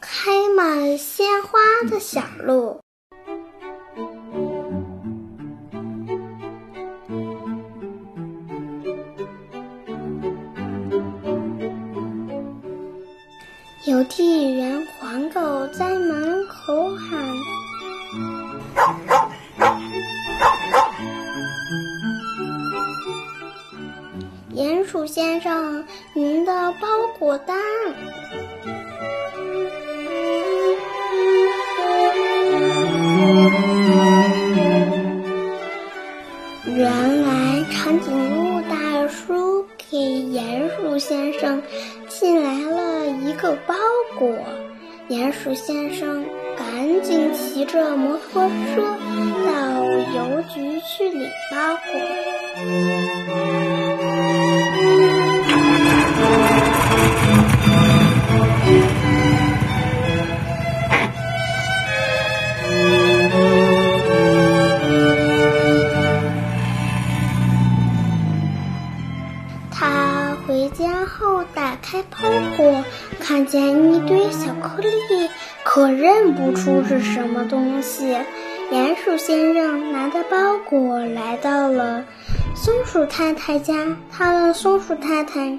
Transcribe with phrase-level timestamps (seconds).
[0.00, 1.58] 开满鲜花
[1.90, 2.80] 的小路。
[13.86, 17.18] 邮递员黄狗在门口喊
[24.54, 26.86] ：“鼹鼠先生，您的包
[27.18, 27.56] 裹单。”
[41.40, 41.62] 正
[42.08, 43.74] 进来了一个包
[44.18, 44.30] 裹，
[45.08, 46.24] 鼹鼠先生
[46.56, 48.82] 赶紧骑着摩托车
[49.46, 53.57] 到邮局去领包裹。
[72.10, 72.84] 包裹，
[73.20, 74.88] 看见一堆小颗粒，
[75.64, 78.16] 可认不出是什么东西。
[78.70, 82.04] 鼹鼠先生拿着包裹来到了
[82.54, 85.58] 松鼠太太家，他问松鼠太太：“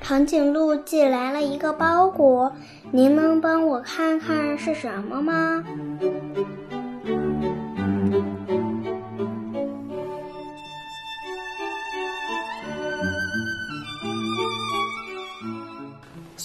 [0.00, 2.52] 长颈鹿寄来了一个包裹，
[2.90, 5.62] 您能帮我看看是什么吗？”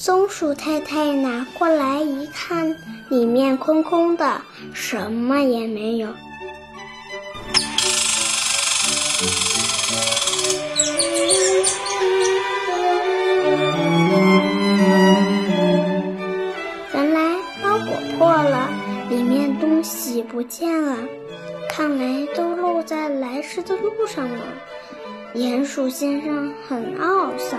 [0.06, 2.76] 松鼠太太拿过来一看，
[3.08, 4.42] 里面空空的，
[4.73, 6.10] 什么也没有。
[16.94, 18.70] 原来包裹破了，
[19.10, 20.98] 里面东西不见了，
[21.70, 24.44] 看来都漏在来时的路上了。
[25.33, 27.58] 鼹鼠先生很懊丧。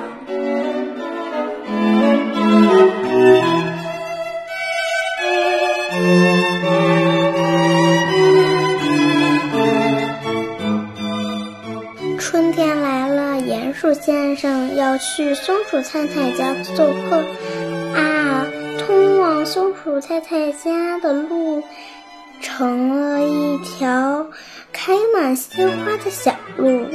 [12.18, 17.22] 春天来了，鼹鼠先生要去松鼠太太家做客。
[17.94, 18.46] 啊，
[18.78, 21.62] 通往松鼠太太家的路
[22.40, 24.26] 成了一条
[24.72, 26.86] 开满鲜花的小路。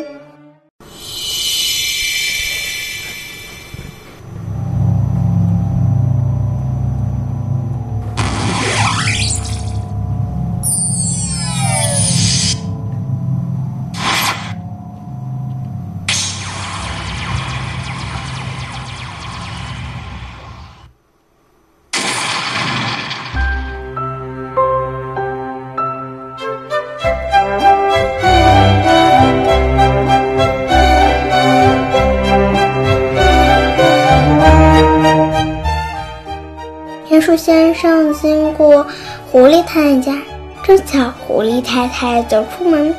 [37.29, 38.87] 树先生经过
[39.31, 40.17] 狐狸太太家，
[40.63, 42.91] 正巧狐狸太太走出门，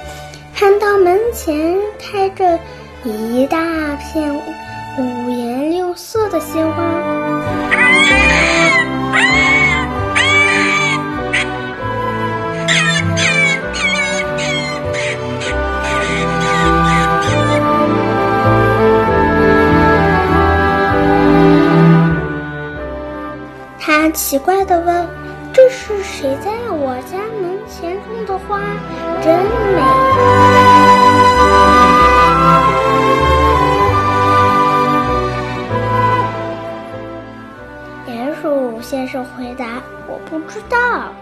[0.54, 2.56] 看到门前开着
[3.02, 3.58] 一大
[3.96, 4.32] 片
[4.96, 6.84] 五颜六色的鲜花。
[24.12, 25.08] 奇怪的问
[25.52, 28.60] ：“这是谁在我家门前种的花？
[29.22, 29.36] 真
[29.74, 29.80] 美！”
[38.12, 41.12] 鼹鼠先生回答：“我不知道。”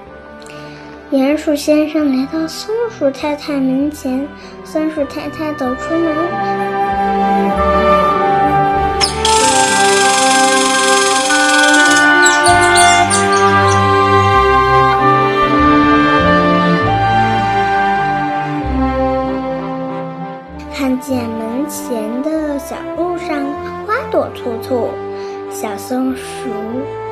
[1.10, 4.28] 鼹鼠先生来到松鼠太太门前，
[4.64, 6.14] 松鼠太太走出门。
[23.18, 23.44] 上
[23.86, 24.90] 花朵簇簇，
[25.50, 26.22] 小松鼠、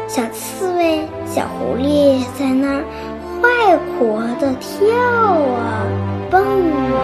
[0.09, 2.85] 小刺猬、小狐狸在那儿
[3.41, 5.87] 快活的跳啊，
[6.31, 6.43] 蹦
[6.73, 6.97] 啊。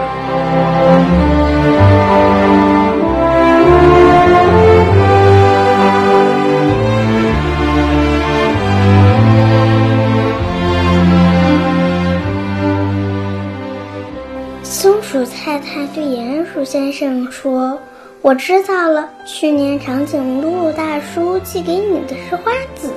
[14.63, 17.79] 松鼠太太对鼹鼠先生说。
[18.23, 22.89] 我知道了，去年长颈鹿大叔寄给你的是花籽，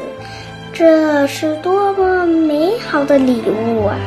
[0.73, 3.99] 这是多么美好的礼物啊！